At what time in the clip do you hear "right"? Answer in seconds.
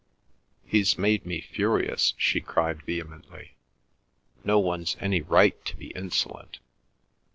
5.21-5.63